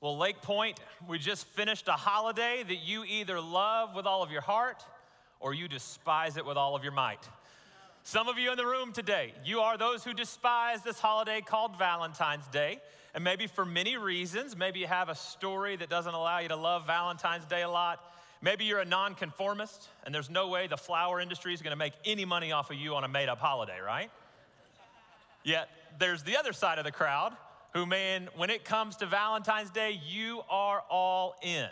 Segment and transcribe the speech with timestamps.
[0.00, 4.30] Well, Lake Pointe, we just finished a holiday that you either love with all of
[4.30, 4.84] your heart
[5.40, 7.28] or you despise it with all of your might.
[8.04, 11.76] Some of you in the room today, you are those who despise this holiday called
[11.76, 12.78] Valentine's Day.
[13.12, 16.56] And maybe for many reasons, maybe you have a story that doesn't allow you to
[16.56, 17.98] love Valentine's Day a lot.
[18.40, 21.94] Maybe you're a nonconformist and there's no way the flower industry is going to make
[22.04, 24.12] any money off of you on a made up holiday, right?
[25.42, 25.68] Yet
[25.98, 27.32] there's the other side of the crowd
[27.74, 31.68] who, man, when it comes to Valentine's Day, you are all in.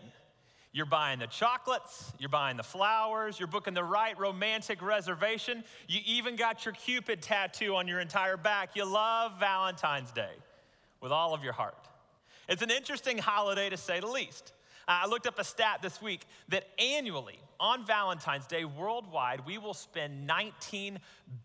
[0.72, 5.64] You're buying the chocolates, you're buying the flowers, you're booking the right romantic reservation.
[5.88, 8.76] You even got your Cupid tattoo on your entire back.
[8.76, 10.34] You love Valentine's Day
[11.00, 11.88] with all of your heart.
[12.46, 14.52] It's an interesting holiday to say the least.
[14.86, 19.74] I looked up a stat this week that annually on Valentine's Day worldwide, we will
[19.74, 20.98] spend 19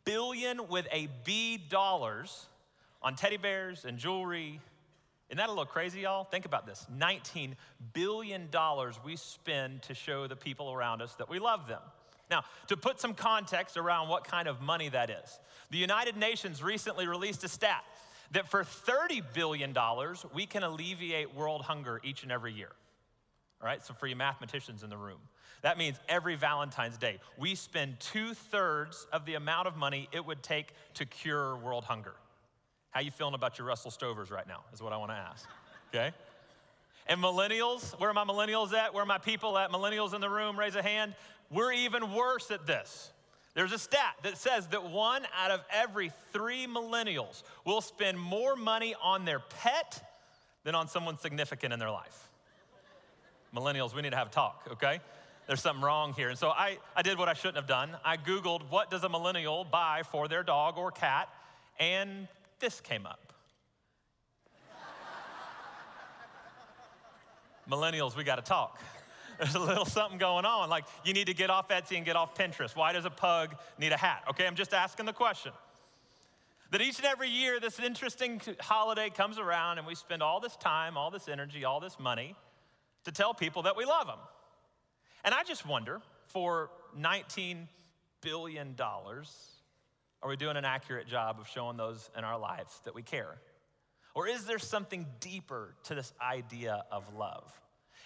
[0.04, 2.48] billion with a B dollars
[3.02, 4.60] on teddy bears and jewelry.
[5.30, 6.24] Isn't that a little crazy, y'all?
[6.24, 7.54] Think about this $19
[7.94, 8.50] billion
[9.06, 11.82] we spend to show the people around us that we love them.
[12.30, 16.64] Now, to put some context around what kind of money that is, the United Nations
[16.64, 17.84] recently released a stat
[18.32, 19.76] that for $30 billion,
[20.34, 22.72] we can alleviate world hunger each and every year.
[23.62, 25.20] All right, so for you mathematicians in the room,
[25.62, 30.26] that means every Valentine's Day, we spend two thirds of the amount of money it
[30.26, 32.16] would take to cure world hunger.
[32.92, 35.48] How you feeling about your Russell Stovers right now is what I want to ask.
[35.94, 36.12] Okay?
[37.08, 38.94] And millennials, where are my millennials at?
[38.94, 39.72] Where are my people at?
[39.72, 41.16] Millennials in the room, raise a hand.
[41.50, 43.12] We're even worse at this.
[43.54, 48.56] There's a stat that says that one out of every three millennials will spend more
[48.56, 50.02] money on their pet
[50.64, 52.30] than on someone significant in their life.
[53.54, 55.02] Millennials, we need to have a talk, okay?
[55.48, 56.30] There's something wrong here.
[56.30, 57.90] And so I, I did what I shouldn't have done.
[58.06, 61.28] I Googled what does a millennial buy for their dog or cat,
[61.78, 62.28] and
[62.62, 63.34] this came up.
[67.70, 68.80] Millennials, we got to talk.
[69.38, 70.70] There's a little something going on.
[70.70, 72.76] Like, you need to get off Etsy and get off Pinterest.
[72.76, 74.24] Why does a pug need a hat?
[74.30, 75.52] Okay, I'm just asking the question.
[76.72, 80.56] That each and every year, this interesting holiday comes around and we spend all this
[80.58, 82.36] time, all this energy, all this money
[83.06, 84.20] to tell people that we love them.
[85.26, 87.68] And I just wonder for $19
[88.22, 88.76] billion,
[90.24, 93.38] are we doing an accurate job of showing those in our lives that we care?
[94.14, 97.52] Or is there something deeper to this idea of love?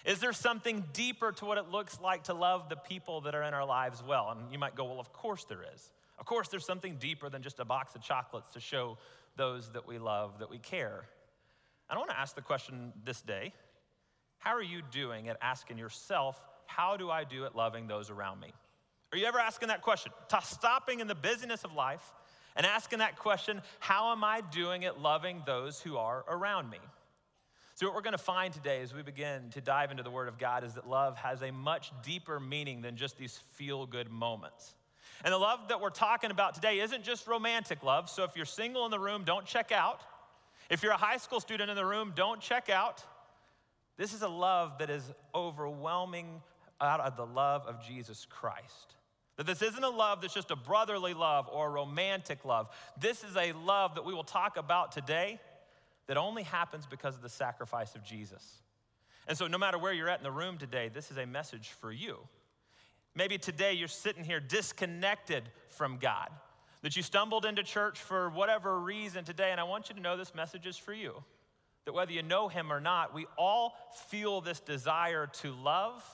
[0.04, 3.42] Is there something deeper to what it looks like to love the people that are
[3.42, 4.30] in our lives well?
[4.30, 5.90] And you might go, well, of course there is.
[6.18, 8.98] Of course, there's something deeper than just a box of chocolates to show
[9.36, 11.04] those that we love that we care.
[11.90, 13.52] And I want to ask the question this day
[14.38, 18.40] how are you doing at asking yourself, how do I do at loving those around
[18.40, 18.52] me?
[19.12, 20.12] Are you ever asking that question?
[20.42, 22.12] Stopping in the busyness of life
[22.56, 26.78] and asking that question, how am I doing at loving those who are around me?
[27.74, 30.28] So, what we're going to find today as we begin to dive into the Word
[30.28, 34.10] of God is that love has a much deeper meaning than just these feel good
[34.10, 34.74] moments.
[35.22, 38.08] And the love that we're talking about today isn't just romantic love.
[38.08, 40.00] So, if you're single in the room, don't check out.
[40.70, 43.04] If you're a high school student in the room, don't check out.
[43.98, 46.40] This is a love that is overwhelming
[46.80, 48.95] out of the love of Jesus Christ.
[49.36, 52.68] That this isn't a love that's just a brotherly love or a romantic love.
[52.98, 55.38] This is a love that we will talk about today
[56.06, 58.62] that only happens because of the sacrifice of Jesus.
[59.28, 61.70] And so, no matter where you're at in the room today, this is a message
[61.80, 62.18] for you.
[63.14, 66.28] Maybe today you're sitting here disconnected from God,
[66.82, 70.16] that you stumbled into church for whatever reason today, and I want you to know
[70.16, 71.24] this message is for you.
[71.86, 73.74] That whether you know Him or not, we all
[74.08, 76.04] feel this desire to love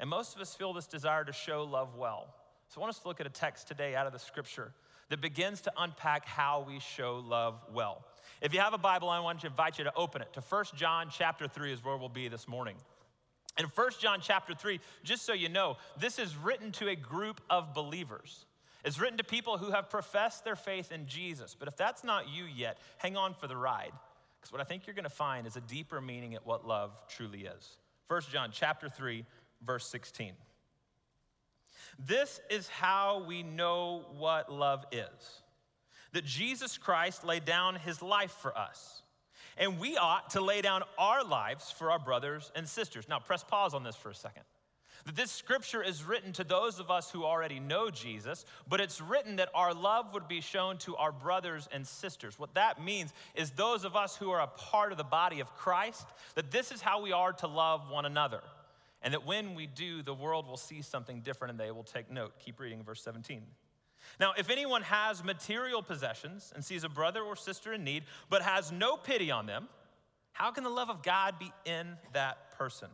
[0.00, 2.34] and most of us feel this desire to show love well.
[2.68, 4.72] So I want us to look at a text today out of the scripture
[5.10, 8.04] that begins to unpack how we show love well.
[8.40, 10.64] If you have a Bible, I want to invite you to open it to 1
[10.74, 12.76] John chapter 3 is where we'll be this morning.
[13.58, 17.40] In 1 John chapter 3, just so you know, this is written to a group
[17.50, 18.46] of believers.
[18.84, 21.54] It's written to people who have professed their faith in Jesus.
[21.58, 23.92] But if that's not you yet, hang on for the ride.
[24.40, 26.92] Because what I think you're going to find is a deeper meaning at what love
[27.08, 27.76] truly is.
[28.10, 29.24] 1 John chapter 3,
[29.64, 30.32] verse 16.
[31.98, 35.42] This is how we know what love is.
[36.12, 39.02] That Jesus Christ laid down his life for us.
[39.58, 43.08] And we ought to lay down our lives for our brothers and sisters.
[43.08, 44.42] Now, press pause on this for a second.
[45.06, 49.00] That this scripture is written to those of us who already know Jesus, but it's
[49.00, 52.38] written that our love would be shown to our brothers and sisters.
[52.38, 55.54] What that means is those of us who are a part of the body of
[55.56, 58.40] Christ, that this is how we are to love one another.
[59.02, 62.10] And that when we do, the world will see something different and they will take
[62.10, 62.32] note.
[62.38, 63.42] Keep reading verse 17.
[64.18, 68.42] Now, if anyone has material possessions and sees a brother or sister in need, but
[68.42, 69.68] has no pity on them,
[70.32, 72.88] how can the love of God be in that person?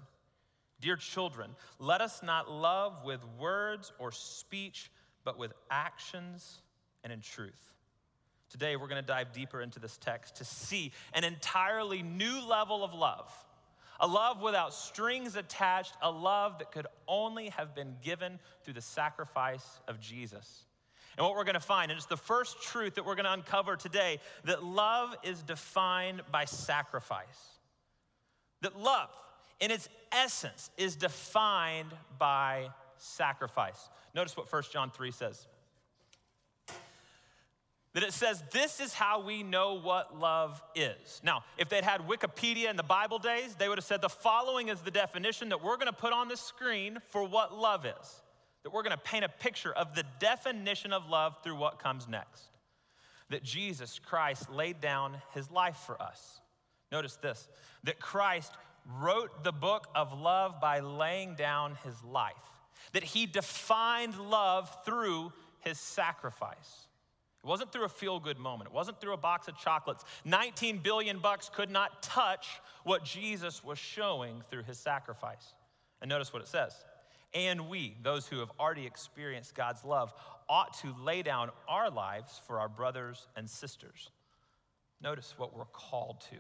[0.81, 4.91] Dear children, let us not love with words or speech,
[5.25, 6.61] but with actions
[7.03, 7.73] and in truth.
[8.51, 12.85] Today, we're going to dive deeper into this text to see an entirely new level
[12.85, 13.33] of love.
[14.01, 18.81] A love without strings attached, a love that could only have been given through the
[18.83, 20.65] sacrifice of Jesus.
[21.17, 23.33] And what we're going to find, and it's the first truth that we're going to
[23.33, 27.25] uncover today, that love is defined by sacrifice.
[28.61, 29.09] That love,
[29.61, 32.69] in its essence, is defined by
[32.99, 33.89] sacrifice.
[34.15, 35.47] Notice what 1 John 3 says.
[37.97, 41.23] That it says, This is how we know what love is.
[41.25, 44.69] Now, if they'd had Wikipedia in the Bible days, they would have said, The following
[44.69, 48.21] is the definition that we're gonna put on the screen for what love is.
[48.65, 52.43] That we're gonna paint a picture of the definition of love through what comes next.
[53.31, 56.43] That Jesus Christ laid down his life for us.
[56.93, 57.49] Notice this
[57.85, 58.53] that Christ
[59.01, 62.35] wrote the book of love by laying down his life,
[62.93, 66.86] that he defined love through his sacrifice.
[67.47, 68.71] It wasn't through a feel good moment.
[68.71, 70.05] It wasn't through a box of chocolates.
[70.25, 75.55] 19 billion bucks could not touch what Jesus was showing through his sacrifice.
[76.03, 76.75] And notice what it says.
[77.35, 80.13] And we, those who have already experienced God's love,
[80.49, 84.11] ought to lay down our lives for our brothers and sisters.
[85.01, 86.39] Notice what we're called to.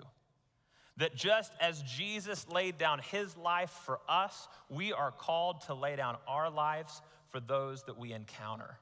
[0.96, 5.94] That just as Jesus laid down his life for us, we are called to lay
[5.94, 7.00] down our lives
[7.30, 8.80] for those that we encounter.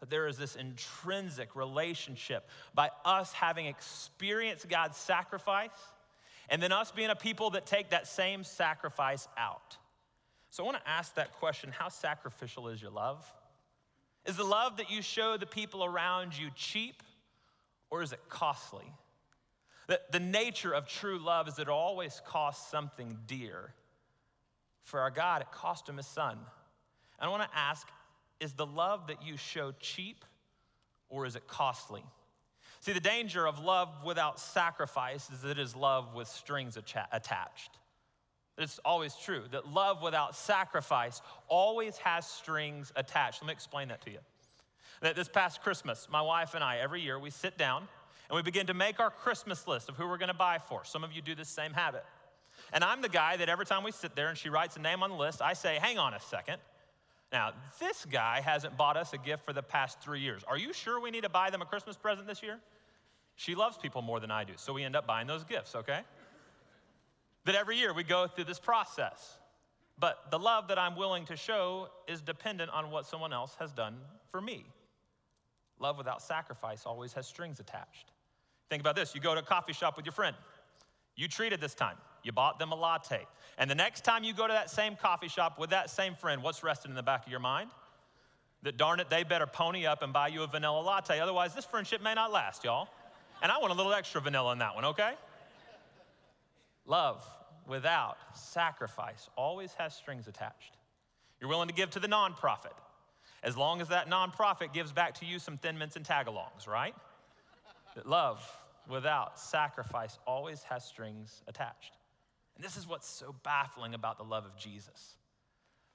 [0.00, 5.70] That there is this intrinsic relationship by us having experienced God's sacrifice
[6.48, 9.76] and then us being a people that take that same sacrifice out.
[10.50, 13.24] So I want to ask that question how sacrificial is your love?
[14.26, 17.02] Is the love that you show the people around you cheap
[17.90, 18.84] or is it costly?
[19.86, 23.72] The, the nature of true love is that it always costs something dear.
[24.82, 26.38] For our God, it cost him his son.
[27.18, 27.86] And I want to ask
[28.40, 30.24] is the love that you show cheap
[31.08, 32.04] or is it costly?
[32.80, 37.70] See, the danger of love without sacrifice is that it is love with strings attached.
[38.58, 43.42] It's always true that love without sacrifice always has strings attached.
[43.42, 44.18] Let me explain that to you.
[45.02, 47.86] That this past Christmas, my wife and I, every year, we sit down
[48.28, 50.84] and we begin to make our Christmas list of who we're gonna buy for.
[50.84, 52.04] Some of you do this same habit.
[52.72, 55.02] And I'm the guy that every time we sit there and she writes a name
[55.02, 56.58] on the list, I say, hang on a second.
[57.36, 60.42] Now, this guy hasn't bought us a gift for the past three years.
[60.48, 62.58] Are you sure we need to buy them a Christmas present this year?
[63.34, 66.00] She loves people more than I do, so we end up buying those gifts, okay?
[67.44, 69.36] That every year we go through this process.
[69.98, 73.70] But the love that I'm willing to show is dependent on what someone else has
[73.70, 73.98] done
[74.30, 74.64] for me.
[75.78, 78.12] Love without sacrifice always has strings attached.
[78.70, 80.36] Think about this you go to a coffee shop with your friend.
[81.16, 81.98] You treated this time.
[82.26, 83.24] You bought them a latte.
[83.56, 86.42] And the next time you go to that same coffee shop with that same friend,
[86.42, 87.70] what's resting in the back of your mind?
[88.64, 91.20] That darn it, they better pony up and buy you a vanilla latte.
[91.20, 92.88] Otherwise, this friendship may not last, y'all.
[93.42, 95.12] And I want a little extra vanilla in that one, okay?
[96.84, 97.24] Love
[97.68, 100.76] without sacrifice always has strings attached.
[101.40, 102.74] You're willing to give to the nonprofit
[103.44, 106.94] as long as that nonprofit gives back to you some thin mints and tagalongs, right?
[107.94, 108.46] that love
[108.88, 111.95] without sacrifice always has strings attached.
[112.56, 115.16] And this is what's so baffling about the love of Jesus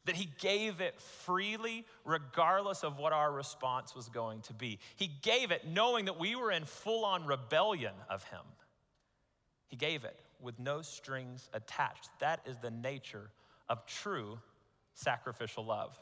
[0.06, 4.80] that he gave it freely, regardless of what our response was going to be.
[4.96, 8.42] He gave it knowing that we were in full on rebellion of him.
[9.68, 12.10] He gave it with no strings attached.
[12.20, 13.30] That is the nature
[13.70, 14.40] of true
[14.96, 15.98] sacrificial love.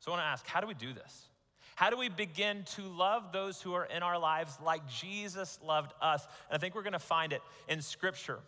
[0.00, 1.28] So I want to ask how do we do this?
[1.74, 5.92] How do we begin to love those who are in our lives like Jesus loved
[6.02, 6.26] us?
[6.50, 8.40] And I think we're going to find it in Scripture.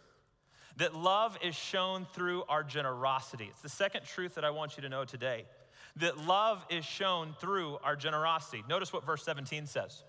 [0.81, 3.49] That love is shown through our generosity.
[3.51, 5.45] It's the second truth that I want you to know today
[5.97, 8.65] that love is shown through our generosity.
[8.67, 10.03] Notice what verse 17 says.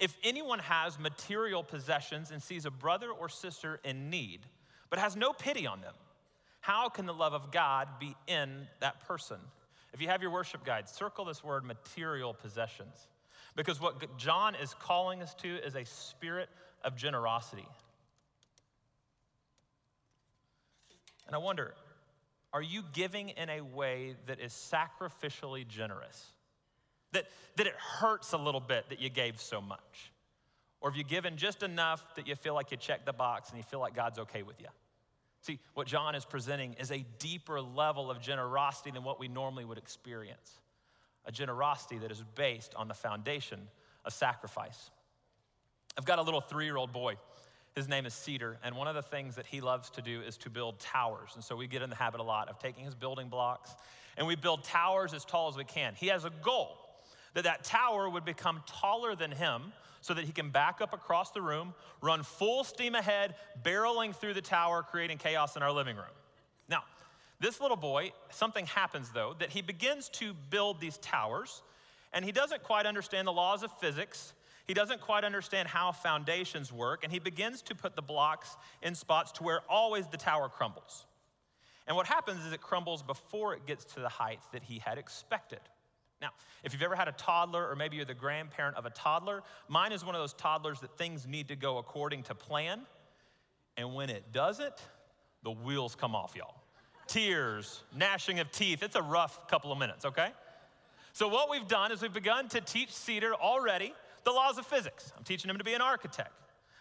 [0.00, 4.40] If anyone has material possessions and sees a brother or sister in need,
[4.90, 5.94] but has no pity on them,
[6.60, 9.38] how can the love of God be in that person?
[9.94, 13.08] If you have your worship guide, circle this word material possessions.
[13.56, 16.50] Because what John is calling us to is a spirit
[16.82, 17.66] of generosity.
[21.26, 21.74] And I wonder,
[22.52, 26.32] are you giving in a way that is sacrificially generous?
[27.12, 27.26] That,
[27.56, 30.12] that it hurts a little bit that you gave so much?
[30.80, 33.58] Or have you given just enough that you feel like you checked the box and
[33.58, 34.68] you feel like God's okay with you?
[35.40, 39.64] See, what John is presenting is a deeper level of generosity than what we normally
[39.64, 40.58] would experience.
[41.26, 43.60] A generosity that is based on the foundation
[44.04, 44.90] of sacrifice.
[45.96, 47.16] I've got a little three year old boy
[47.74, 50.36] his name is Cedar, and one of the things that he loves to do is
[50.38, 51.30] to build towers.
[51.34, 53.74] And so we get in the habit a lot of taking his building blocks
[54.16, 55.94] and we build towers as tall as we can.
[55.94, 56.76] He has a goal
[57.34, 61.30] that that tower would become taller than him so that he can back up across
[61.30, 65.96] the room, run full steam ahead, barreling through the tower, creating chaos in our living
[65.96, 66.04] room.
[66.68, 66.84] Now,
[67.40, 71.62] this little boy, something happens though, that he begins to build these towers,
[72.12, 74.34] and he doesn't quite understand the laws of physics.
[74.66, 78.94] He doesn't quite understand how foundations work, and he begins to put the blocks in
[78.94, 81.04] spots to where always the tower crumbles.
[81.86, 84.96] And what happens is it crumbles before it gets to the height that he had
[84.96, 85.60] expected.
[86.22, 86.30] Now,
[86.62, 89.92] if you've ever had a toddler, or maybe you're the grandparent of a toddler, mine
[89.92, 92.80] is one of those toddlers that things need to go according to plan.
[93.76, 94.74] And when it doesn't,
[95.42, 96.54] the wheels come off, y'all.
[97.06, 98.82] Tears, gnashing of teeth.
[98.82, 100.28] It's a rough couple of minutes, okay?
[101.12, 103.92] So, what we've done is we've begun to teach Cedar already
[104.24, 105.12] the laws of physics.
[105.16, 106.32] I'm teaching him to be an architect,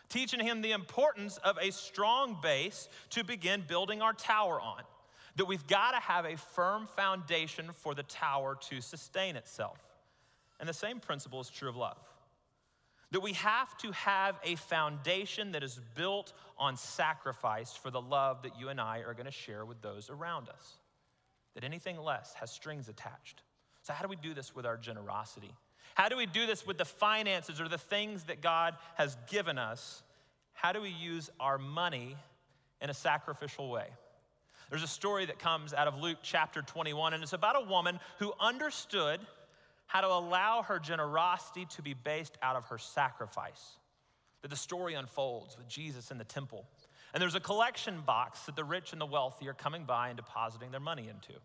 [0.10, 4.82] teaching him the importance of a strong base to begin building our tower on.
[5.36, 9.80] That we've got to have a firm foundation for the tower to sustain itself.
[10.60, 11.98] And the same principle is true of love.
[13.12, 18.44] That we have to have a foundation that is built on sacrifice for the love
[18.44, 20.78] that you and I are going to share with those around us.
[21.56, 23.44] That anything less has strings attached.
[23.84, 25.54] So, how do we do this with our generosity?
[25.96, 29.58] How do we do this with the finances or the things that God has given
[29.58, 30.02] us?
[30.54, 32.16] How do we use our money
[32.82, 33.88] in a sacrificial way?
[34.70, 38.00] There's a story that comes out of Luke chapter 21, and it's about a woman
[38.18, 39.20] who understood
[39.86, 43.78] how to allow her generosity to be based out of her sacrifice.
[44.42, 46.66] That the story unfolds with Jesus in the temple.
[47.14, 50.18] And there's a collection box that the rich and the wealthy are coming by and
[50.18, 51.40] depositing their money into.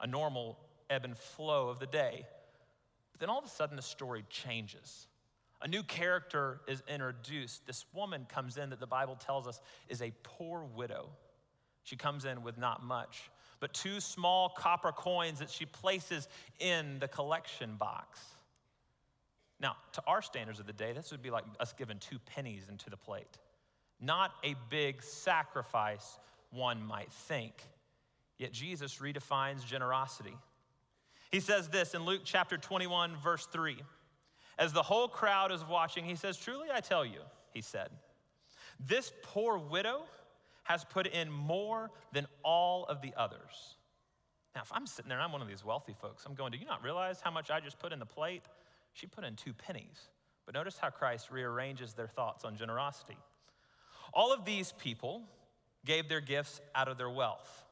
[0.00, 0.56] A normal
[0.88, 2.26] ebb and flow of the day.
[3.14, 5.06] But then all of a sudden, the story changes.
[5.62, 7.64] A new character is introduced.
[7.64, 11.08] This woman comes in that the Bible tells us is a poor widow.
[11.84, 13.30] She comes in with not much,
[13.60, 16.28] but two small copper coins that she places
[16.58, 18.20] in the collection box.
[19.60, 22.66] Now, to our standards of the day, this would be like us giving two pennies
[22.68, 23.38] into the plate.
[24.00, 26.18] Not a big sacrifice,
[26.50, 27.54] one might think.
[28.38, 30.34] Yet Jesus redefines generosity.
[31.34, 33.76] He says this in Luke chapter 21, verse 3.
[34.56, 37.18] As the whole crowd is watching, he says, Truly I tell you,
[37.52, 37.88] he said,
[38.78, 40.02] this poor widow
[40.62, 43.78] has put in more than all of the others.
[44.54, 46.58] Now, if I'm sitting there and I'm one of these wealthy folks, I'm going, Do
[46.58, 48.42] you not realize how much I just put in the plate?
[48.92, 50.10] She put in two pennies.
[50.46, 53.18] But notice how Christ rearranges their thoughts on generosity.
[54.12, 55.22] All of these people
[55.84, 57.64] gave their gifts out of their wealth,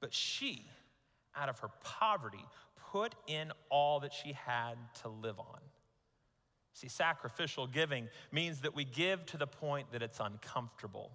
[0.00, 0.64] but she,
[1.36, 2.46] out of her poverty,
[2.92, 5.60] put in all that she had to live on.
[6.74, 11.10] See, sacrificial giving means that we give to the point that it's uncomfortable.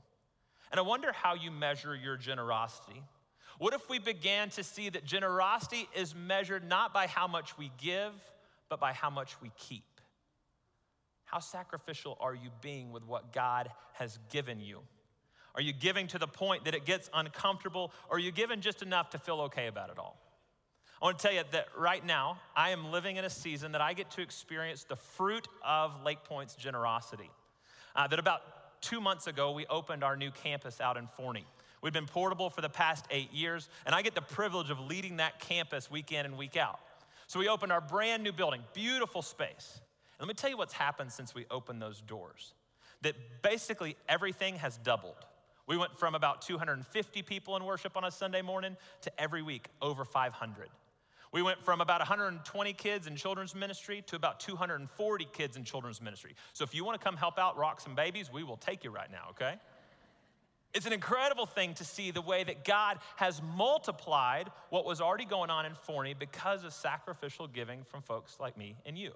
[0.71, 3.01] And I wonder how you measure your generosity.
[3.59, 7.71] What if we began to see that generosity is measured not by how much we
[7.77, 8.11] give,
[8.69, 9.85] but by how much we keep?
[11.25, 14.79] How sacrificial are you being with what God has given you?
[15.55, 18.81] Are you giving to the point that it gets uncomfortable, or are you giving just
[18.81, 20.17] enough to feel okay about it all?
[21.03, 23.81] I want to tell you that right now, I am living in a season that
[23.81, 27.29] I get to experience the fruit of Lake Pointe's generosity.
[27.93, 28.41] Uh, that about
[28.79, 31.45] two months ago, we opened our new campus out in Forney.
[31.81, 35.17] We've been portable for the past eight years, and I get the privilege of leading
[35.17, 36.79] that campus week in and week out.
[37.27, 39.81] So we opened our brand new building, beautiful space.
[40.19, 42.53] And let me tell you what's happened since we opened those doors.
[43.01, 45.17] That basically everything has doubled.
[45.67, 49.67] We went from about 250 people in worship on a Sunday morning to every week
[49.81, 50.69] over 500.
[51.33, 55.99] We went from about 120 kids in children's ministry to about 240 kids in children's
[55.99, 56.35] ministry.
[56.53, 58.91] So if you want to come help out Rocks and Babies, we will take you
[58.91, 59.55] right now, okay?
[60.75, 65.25] It's an incredible thing to see the way that God has multiplied what was already
[65.25, 69.11] going on in Forney because of sacrificial giving from folks like me and you.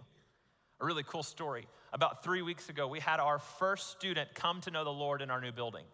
[0.81, 1.67] A really cool story.
[1.93, 5.29] About three weeks ago, we had our first student come to know the Lord in
[5.29, 5.85] our new building.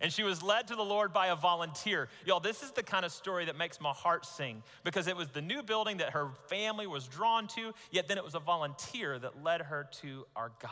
[0.00, 2.08] And she was led to the Lord by a volunteer.
[2.24, 5.28] Y'all, this is the kind of story that makes my heart sing because it was
[5.28, 9.18] the new building that her family was drawn to, yet then it was a volunteer
[9.18, 10.70] that led her to our God.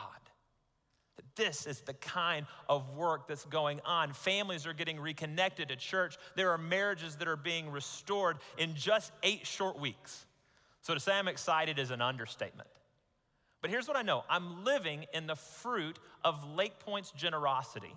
[1.15, 4.13] That this is the kind of work that's going on.
[4.13, 6.17] Families are getting reconnected to church.
[6.35, 10.25] There are marriages that are being restored in just eight short weeks.
[10.81, 12.69] So to say I'm excited is an understatement.
[13.61, 17.95] But here's what I know I'm living in the fruit of Lake Pointe's generosity.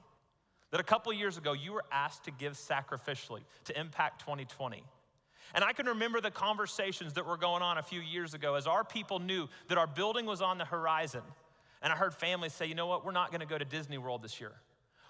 [0.71, 4.83] That a couple years ago, you were asked to give sacrificially to Impact 2020.
[5.55, 8.67] And I can remember the conversations that were going on a few years ago as
[8.67, 11.23] our people knew that our building was on the horizon
[11.83, 14.23] and I heard families say, you know what, we're not gonna go to Disney World
[14.23, 14.53] this year.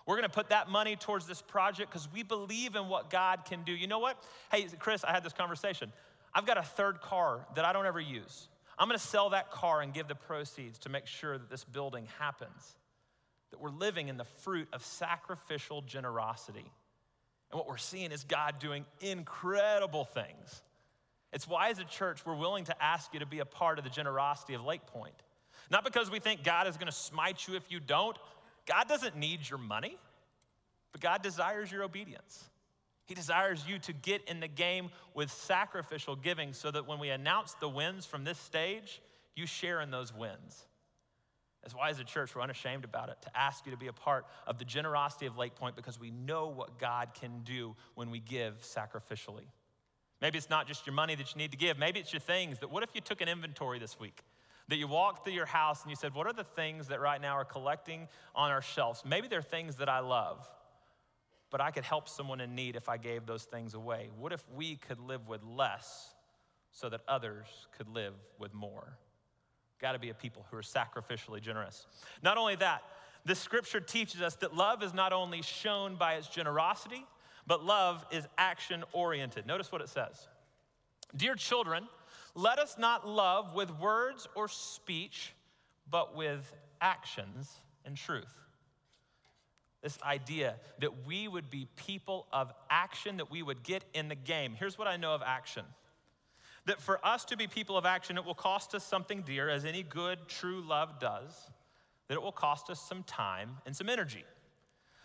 [0.07, 3.62] We're gonna put that money towards this project because we believe in what God can
[3.62, 3.73] do.
[3.73, 4.23] You know what?
[4.50, 5.93] Hey, Chris, I had this conversation.
[6.35, 8.49] I've got a third car that I don't ever use.
[8.79, 12.07] I'm gonna sell that car and give the proceeds to make sure that this building
[12.19, 12.77] happens.
[13.50, 16.71] That we're living in the fruit of sacrificial generosity.
[17.50, 20.62] And what we're seeing is God doing incredible things.
[21.33, 23.85] It's why, as a church, we're willing to ask you to be a part of
[23.85, 25.23] the generosity of Lake Pointe.
[25.71, 28.17] Not because we think God is going to smite you if you don't.
[28.67, 29.97] God doesn't need your money,
[30.93, 32.45] but God desires your obedience.
[33.07, 37.09] He desires you to get in the game with sacrificial giving so that when we
[37.09, 39.00] announce the wins from this stage,
[39.35, 40.67] you share in those wins.
[41.69, 43.93] That's why, as a church, we're unashamed about it to ask you to be a
[43.93, 48.11] part of the generosity of Lake Pointe because we know what God can do when
[48.11, 49.45] we give sacrificially.
[50.23, 52.59] Maybe it's not just your money that you need to give, maybe it's your things.
[52.61, 54.23] That what if you took an inventory this week?
[54.69, 57.21] that you walked through your house and you said, What are the things that right
[57.21, 59.03] now are collecting on our shelves?
[59.05, 60.47] Maybe they're things that I love,
[61.51, 64.11] but I could help someone in need if I gave those things away.
[64.19, 66.15] What if we could live with less
[66.73, 67.47] so that others
[67.77, 68.99] could live with more?
[69.81, 71.87] Got to be a people who are sacrificially generous.
[72.23, 72.83] Not only that,
[73.25, 77.05] the scripture teaches us that love is not only shown by its generosity,
[77.47, 79.47] but love is action oriented.
[79.47, 80.29] Notice what it says
[81.17, 81.88] Dear children,
[82.35, 85.35] let us not love with words or speech,
[85.91, 87.51] but with actions
[87.85, 88.35] and truth.
[89.83, 94.17] This idea that we would be people of action, that we would get in the
[94.17, 94.55] game.
[94.59, 95.64] Here's what I know of action
[96.68, 99.64] that for us to be people of action, it will cost us something dear, as
[99.64, 101.48] any good, true love does,
[102.09, 104.22] that it will cost us some time and some energy.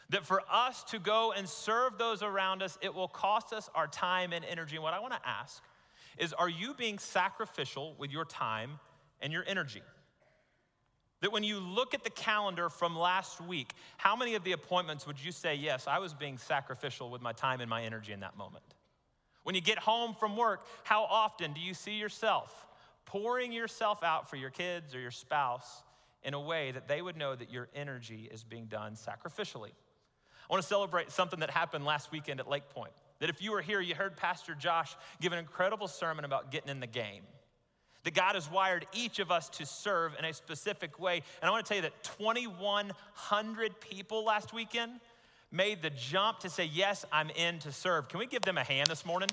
[0.09, 3.87] That for us to go and serve those around us, it will cost us our
[3.87, 4.75] time and energy.
[4.75, 5.63] And what I want to ask
[6.17, 8.71] is are you being sacrificial with your time
[9.21, 9.83] and your energy?
[11.21, 15.07] That when you look at the calendar from last week, how many of the appointments
[15.07, 18.19] would you say, yes, I was being sacrificial with my time and my energy in
[18.19, 18.65] that moment?
[19.43, 22.67] When you get home from work, how often do you see yourself
[23.05, 25.83] pouring yourself out for your kids or your spouse
[26.23, 29.71] in a way that they would know that your energy is being done sacrificially?
[30.49, 32.93] I want to celebrate something that happened last weekend at Lake Pointe.
[33.19, 36.69] That if you were here, you heard Pastor Josh give an incredible sermon about getting
[36.69, 37.23] in the game.
[38.03, 41.21] That God has wired each of us to serve in a specific way.
[41.41, 44.99] And I want to tell you that 2,100 people last weekend
[45.53, 48.09] made the jump to say, Yes, I'm in to serve.
[48.09, 49.29] Can we give them a hand this morning?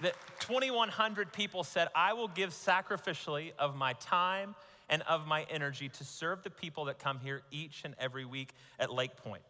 [0.00, 4.54] that 2,100 people said, I will give sacrificially of my time
[4.88, 8.54] and of my energy to serve the people that come here each and every week
[8.78, 9.42] at Lake Pointe.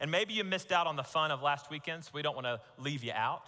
[0.00, 2.46] And maybe you missed out on the fun of last weekend, so we don't want
[2.46, 3.42] to leave you out.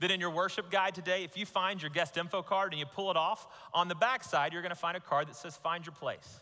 [0.00, 2.86] That in your worship guide today, if you find your guest info card and you
[2.86, 5.56] pull it off, on the back side, you're going to find a card that says
[5.56, 6.40] Find Your Place.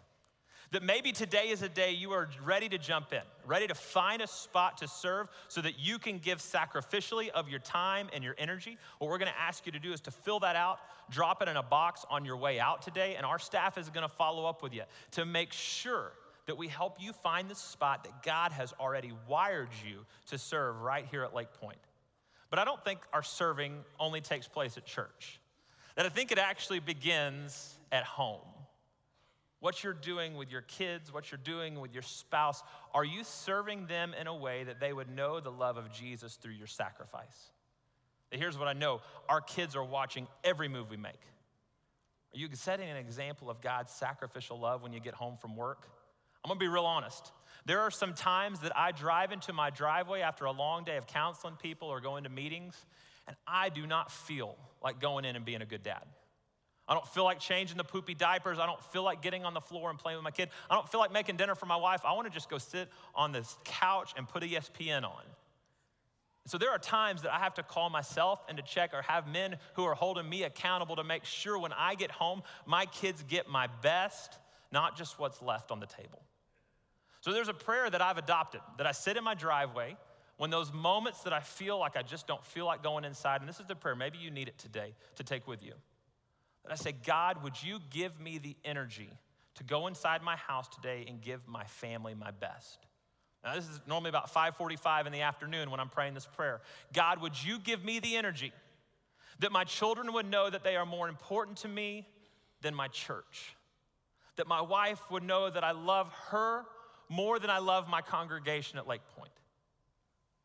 [0.72, 4.22] That maybe today is a day you are ready to jump in, ready to find
[4.22, 8.34] a spot to serve so that you can give sacrificially of your time and your
[8.38, 8.78] energy.
[8.98, 10.78] What we're gonna ask you to do is to fill that out,
[11.10, 14.08] drop it in a box on your way out today, and our staff is gonna
[14.08, 16.12] follow up with you to make sure
[16.46, 20.80] that we help you find the spot that God has already wired you to serve
[20.80, 21.78] right here at Lake Pointe.
[22.48, 25.38] But I don't think our serving only takes place at church,
[25.96, 28.40] that I think it actually begins at home
[29.62, 33.86] what you're doing with your kids, what you're doing with your spouse, are you serving
[33.86, 37.50] them in a way that they would know the love of Jesus through your sacrifice?
[38.32, 41.20] here's what I know our kids are watching every move we make.
[42.34, 45.86] Are you setting an example of God's sacrificial love when you get home from work?
[46.44, 47.30] I'm gonna be real honest.
[47.64, 51.06] There are some times that I drive into my driveway after a long day of
[51.06, 52.74] counseling people or going to meetings,
[53.28, 56.02] and I do not feel like going in and being a good dad.
[56.88, 58.58] I don't feel like changing the poopy diapers.
[58.58, 60.50] I don't feel like getting on the floor and playing with my kid.
[60.68, 62.00] I don't feel like making dinner for my wife.
[62.04, 65.22] I want to just go sit on this couch and put ESPN on.
[66.46, 69.28] So there are times that I have to call myself and to check or have
[69.28, 73.22] men who are holding me accountable to make sure when I get home, my kids
[73.28, 74.38] get my best,
[74.72, 76.20] not just what's left on the table.
[77.20, 79.96] So there's a prayer that I've adopted that I sit in my driveway
[80.36, 83.48] when those moments that I feel like I just don't feel like going inside, and
[83.48, 85.74] this is the prayer, maybe you need it today to take with you.
[86.64, 89.10] That I say, God, would you give me the energy
[89.56, 92.86] to go inside my house today and give my family my best?
[93.44, 96.60] Now, this is normally about 5:45 in the afternoon when I'm praying this prayer.
[96.92, 98.52] God, would you give me the energy
[99.40, 102.06] that my children would know that they are more important to me
[102.60, 103.56] than my church?
[104.36, 106.64] That my wife would know that I love her
[107.08, 109.32] more than I love my congregation at Lake Pointe.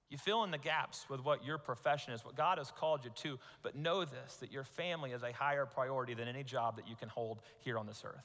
[0.09, 3.11] You fill in the gaps with what your profession is, what God has called you
[3.23, 6.87] to, but know this that your family is a higher priority than any job that
[6.87, 8.23] you can hold here on this earth.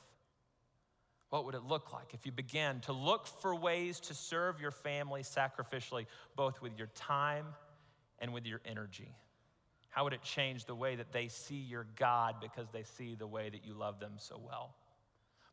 [1.31, 4.71] What would it look like if you began to look for ways to serve your
[4.71, 7.47] family sacrificially, both with your time
[8.19, 9.17] and with your energy?
[9.89, 13.27] How would it change the way that they see your God because they see the
[13.27, 14.75] way that you love them so well?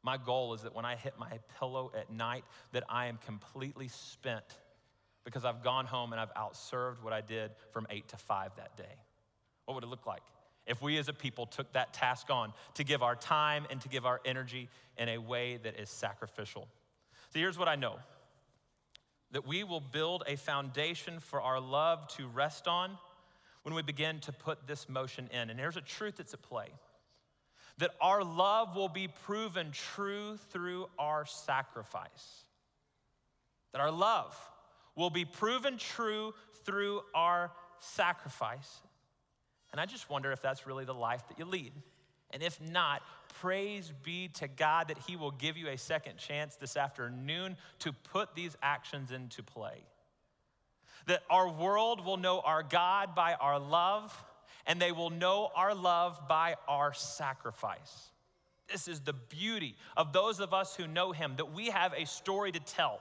[0.03, 3.87] My goal is that when I hit my pillow at night that I am completely
[3.87, 4.45] spent
[5.23, 8.75] because I've gone home and I've outserved what I did from 8 to 5 that
[8.77, 8.95] day.
[9.65, 10.23] What would it look like?
[10.69, 13.89] if we as a people took that task on to give our time and to
[13.89, 16.67] give our energy in a way that is sacrificial.
[17.33, 17.95] So here's what I know
[19.31, 22.97] that we will build a foundation for our love to rest on
[23.61, 25.51] when we begin to put this motion in.
[25.51, 26.67] And here's a truth that's at play
[27.77, 32.43] that our love will be proven true through our sacrifice.
[33.71, 34.35] That our love
[34.99, 36.33] will be proven true
[36.65, 38.81] through our sacrifice.
[39.71, 41.71] And I just wonder if that's really the life that you lead.
[42.31, 43.01] And if not,
[43.39, 47.93] praise be to God that He will give you a second chance this afternoon to
[47.93, 49.85] put these actions into play.
[51.07, 54.13] That our world will know our God by our love,
[54.67, 58.11] and they will know our love by our sacrifice.
[58.69, 62.05] This is the beauty of those of us who know Him, that we have a
[62.05, 62.99] story to tell.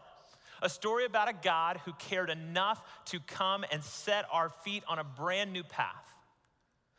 [0.62, 4.98] A story about a God who cared enough to come and set our feet on
[4.98, 6.08] a brand new path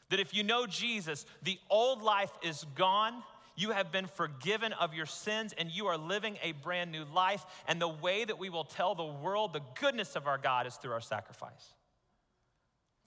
[0.09, 3.23] that if you know Jesus, the old life is gone.
[3.55, 7.45] You have been forgiven of your sins and you are living a brand new life.
[7.67, 10.75] And the way that we will tell the world the goodness of our God is
[10.75, 11.73] through our sacrifice.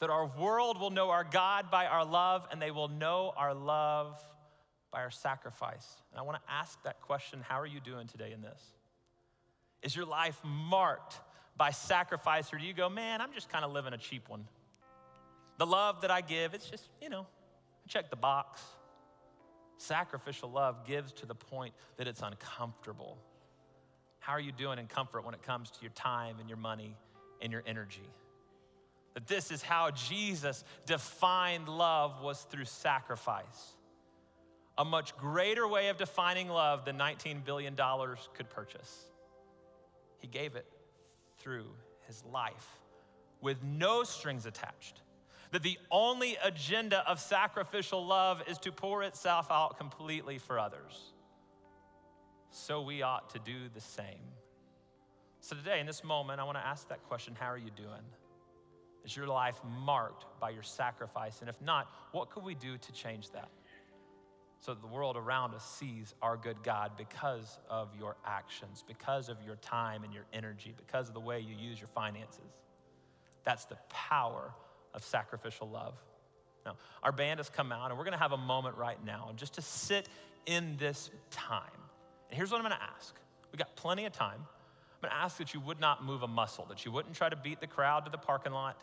[0.00, 3.54] That our world will know our God by our love and they will know our
[3.54, 4.22] love
[4.92, 5.86] by our sacrifice.
[6.12, 8.62] And I want to ask that question how are you doing today in this?
[9.82, 11.20] Is your life marked
[11.56, 14.46] by sacrifice or do you go, man, I'm just kind of living a cheap one?
[15.58, 17.26] The love that I give, it's just, you know,
[17.88, 18.62] check the box.
[19.76, 23.18] Sacrificial love gives to the point that it's uncomfortable.
[24.20, 26.96] How are you doing in comfort when it comes to your time and your money
[27.40, 28.08] and your energy?
[29.14, 33.74] That this is how Jesus defined love was through sacrifice.
[34.78, 37.76] A much greater way of defining love than $19 billion
[38.34, 39.11] could purchase.
[40.22, 40.66] He gave it
[41.38, 41.66] through
[42.06, 42.80] his life
[43.40, 45.02] with no strings attached
[45.50, 51.12] that the only agenda of sacrificial love is to pour itself out completely for others.
[52.50, 54.32] So we ought to do the same.
[55.40, 58.04] So today, in this moment, I want to ask that question How are you doing?
[59.04, 61.40] Is your life marked by your sacrifice?
[61.40, 63.48] And if not, what could we do to change that?
[64.62, 69.36] So the world around us sees our good God because of your actions, because of
[69.44, 72.38] your time and your energy, because of the way you use your finances.
[73.42, 74.54] That's the power
[74.94, 75.94] of sacrificial love.
[76.64, 79.32] Now, our band has come out, and we're going to have a moment right now
[79.34, 80.08] just to sit
[80.46, 81.64] in this time.
[82.30, 83.16] And here's what I'm going to ask
[83.50, 84.38] we got plenty of time.
[84.38, 87.28] I'm going to ask that you would not move a muscle, that you wouldn't try
[87.28, 88.80] to beat the crowd to the parking lot,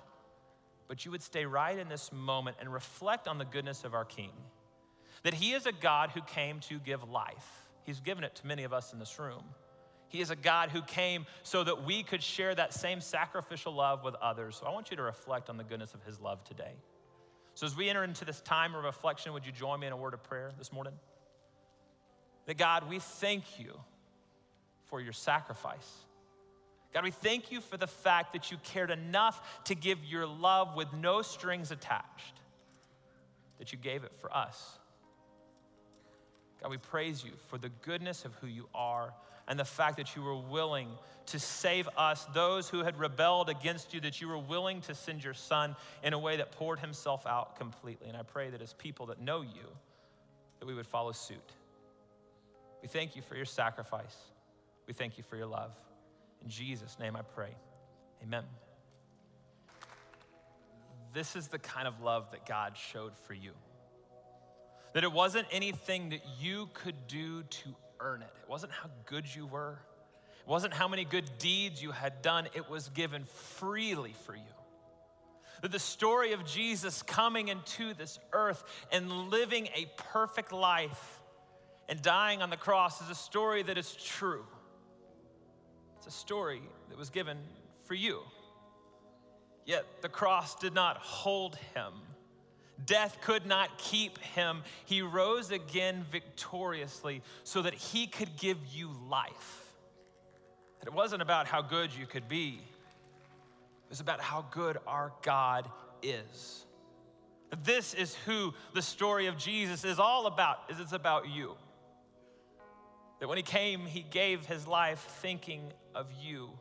[0.89, 4.03] but you would stay right in this moment and reflect on the goodness of our
[4.03, 4.31] King.
[5.23, 7.65] That He is a God who came to give life.
[7.83, 9.43] He's given it to many of us in this room.
[10.07, 14.03] He is a God who came so that we could share that same sacrificial love
[14.03, 14.57] with others.
[14.59, 16.73] So I want you to reflect on the goodness of His love today.
[17.53, 19.97] So as we enter into this time of reflection, would you join me in a
[19.97, 20.93] word of prayer this morning?
[22.47, 23.79] That God, we thank you
[24.85, 25.87] for your sacrifice.
[26.93, 30.75] God, we thank you for the fact that you cared enough to give your love
[30.75, 32.39] with no strings attached,
[33.59, 34.78] that you gave it for us.
[36.61, 39.13] God, we praise you for the goodness of who you are
[39.47, 40.89] and the fact that you were willing
[41.27, 45.23] to save us, those who had rebelled against you, that you were willing to send
[45.23, 48.07] your son in a way that poured himself out completely.
[48.07, 49.69] And I pray that as people that know you,
[50.59, 51.37] that we would follow suit.
[52.81, 54.15] We thank you for your sacrifice.
[54.87, 55.71] We thank you for your love.
[56.43, 57.55] In Jesus' name I pray.
[58.23, 58.43] Amen.
[61.13, 63.51] This is the kind of love that God showed for you.
[64.93, 69.25] That it wasn't anything that you could do to earn it, it wasn't how good
[69.33, 69.79] you were,
[70.45, 74.41] it wasn't how many good deeds you had done, it was given freely for you.
[75.61, 81.19] That the story of Jesus coming into this earth and living a perfect life
[81.89, 84.45] and dying on the cross is a story that is true.
[85.97, 87.37] It's a story that was given
[87.83, 88.21] for you.
[89.65, 91.93] Yet the cross did not hold him.
[92.85, 94.63] Death could not keep him.
[94.85, 99.65] He rose again victoriously so that he could give you life.
[100.79, 105.11] That it wasn't about how good you could be, it was about how good our
[105.21, 105.69] God
[106.01, 106.65] is.
[107.63, 111.55] This is who the story of Jesus is all about, is it's about you.
[113.19, 116.51] That when he came, he gave his life thinking of you.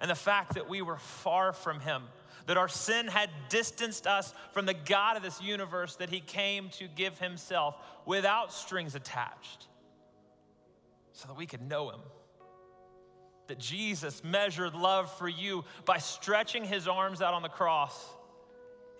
[0.00, 2.04] And the fact that we were far from him,
[2.46, 6.70] that our sin had distanced us from the God of this universe, that he came
[6.70, 9.66] to give himself without strings attached
[11.12, 12.00] so that we could know him.
[13.48, 18.06] That Jesus measured love for you by stretching his arms out on the cross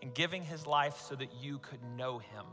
[0.02, 2.44] and giving his life so that you could know him.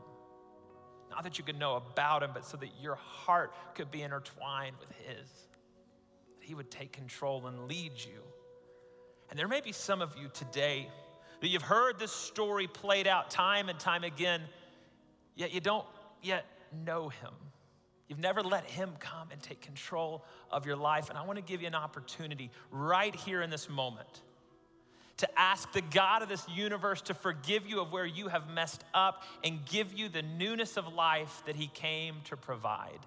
[1.10, 4.76] Not that you could know about him, but so that your heart could be intertwined
[4.80, 5.30] with his.
[6.40, 8.22] He would take control and lead you.
[9.30, 10.90] And there may be some of you today
[11.42, 14.42] that you've heard this story played out time and time again,
[15.36, 15.86] yet you don't
[16.22, 16.46] yet
[16.86, 17.34] know him.
[18.08, 21.10] You've never let him come and take control of your life.
[21.10, 24.22] And I want to give you an opportunity right here in this moment
[25.18, 28.84] to ask the God of this universe to forgive you of where you have messed
[28.94, 33.00] up and give you the newness of life that He came to provide.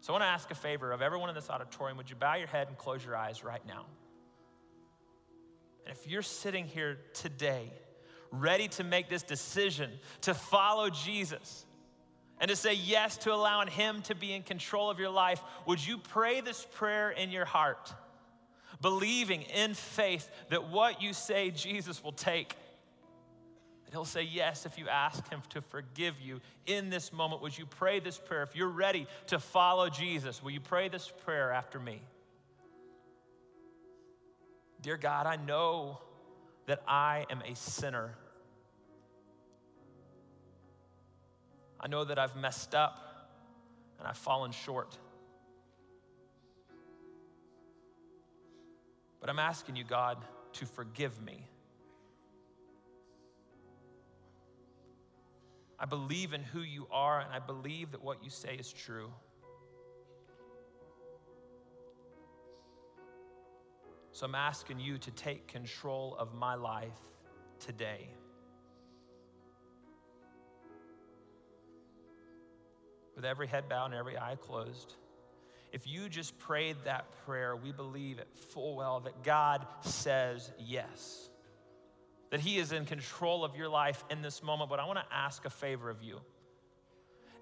[0.00, 1.96] So I want to ask a favor of everyone in this auditorium.
[1.98, 3.86] Would you bow your head and close your eyes right now?
[5.86, 7.72] And if you're sitting here today,
[8.30, 9.90] ready to make this decision
[10.22, 11.64] to follow Jesus
[12.38, 15.84] and to say yes to allowing Him to be in control of your life, would
[15.84, 17.94] you pray this prayer in your heart?
[18.80, 22.54] believing in faith that what you say Jesus will take.
[23.84, 27.42] That he'll say yes if you ask him to forgive you in this moment.
[27.42, 28.42] Would you pray this prayer?
[28.42, 32.02] If you're ready to follow Jesus, will you pray this prayer after me?
[34.86, 35.98] Dear God, I know
[36.66, 38.14] that I am a sinner.
[41.80, 43.32] I know that I've messed up
[43.98, 44.96] and I've fallen short.
[49.20, 50.18] But I'm asking you, God,
[50.52, 51.44] to forgive me.
[55.80, 59.10] I believe in who you are, and I believe that what you say is true.
[64.16, 66.98] So I'm asking you to take control of my life
[67.60, 68.08] today.
[73.14, 74.94] With every head bowed and every eye closed.
[75.70, 81.28] If you just prayed that prayer, we believe it full well that God says yes,
[82.30, 84.70] that He is in control of your life in this moment.
[84.70, 86.20] But I want to ask a favor of you.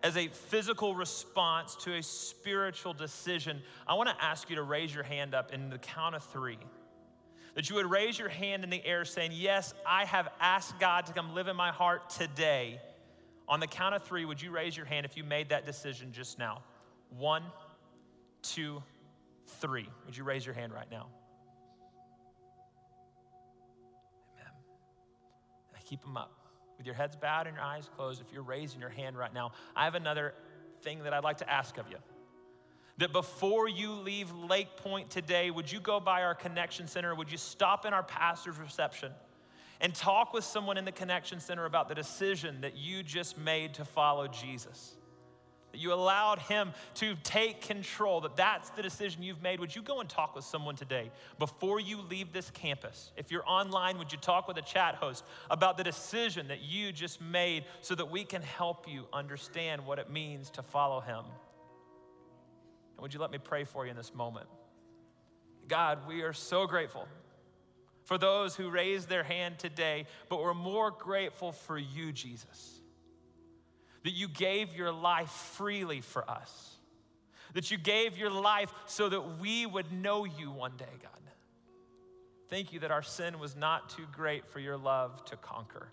[0.05, 4.95] As a physical response to a spiritual decision, I want to ask you to raise
[4.95, 6.59] your hand up in the count of three.
[7.55, 11.07] That you would raise your hand in the air saying, Yes, I have asked God
[11.07, 12.83] to come live in my heart today.
[13.49, 16.13] On the count of three, would you raise your hand if you made that decision
[16.13, 16.63] just now?
[17.09, 17.43] One,
[18.43, 18.83] two,
[19.59, 19.89] three.
[20.05, 21.07] Would you raise your hand right now?
[24.35, 24.53] Amen.
[25.75, 26.44] I keep them up.
[26.77, 29.53] With your heads bowed and your eyes closed, if you're raising your hand right now,
[29.77, 30.35] I have another
[30.83, 31.97] thing that I'd like to ask of you.
[32.99, 37.15] That before you leave Lake Pointe today, would you go by our connection center?
[37.15, 39.13] Would you stop in our pastor's reception
[39.81, 43.75] and talk with someone in the connection center about the decision that you just made
[43.75, 44.97] to follow Jesus?
[45.75, 49.59] That you allowed Him to take control, that that's the decision you've made.
[49.59, 51.11] Would you go and talk with someone today
[51.41, 53.11] before you leave this campus?
[53.17, 56.93] If you're online, would you talk with a chat host about the decision that you
[56.93, 61.25] just made so that we can help you understand what it means to follow Him?
[62.95, 64.47] And would you let me pray for you in this moment?
[65.67, 67.09] God, we are so grateful
[68.05, 72.74] for those who raised their hand today, but we're more grateful for you, Jesus
[74.05, 76.77] that you gave your life freely for us,
[77.55, 81.11] that you gave your life so that we would know you one day, God.
[82.51, 85.89] Thank you that our sin was not too great for your love to conquer.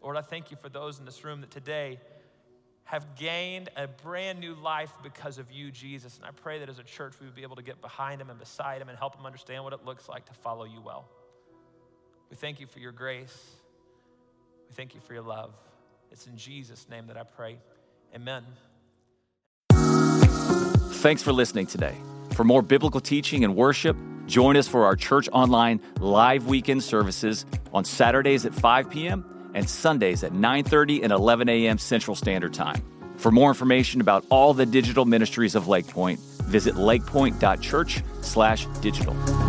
[0.00, 1.98] Lord, I thank you for those in this room that today
[2.84, 6.16] have gained a brand new life because of you, Jesus.
[6.16, 8.30] And I pray that as a church, we would be able to get behind him
[8.30, 11.08] and beside him and help him understand what it looks like to follow you well.
[12.30, 13.36] We thank you for your grace.
[14.68, 15.54] We thank you for your love.
[16.10, 17.58] It's in Jesus' name that I pray.
[18.14, 18.44] Amen.
[21.02, 21.96] Thanks for listening today.
[22.32, 23.96] For more biblical teaching and worship,
[24.26, 29.68] join us for our Church Online live weekend services on Saturdays at 5 p.m and
[29.68, 31.78] Sundays at 9:30 and 11 a.m.
[31.78, 32.80] Central Standard Time.
[33.16, 39.39] For more information about all the digital ministries of Lake Pointe, visit lakepointe.church/digital.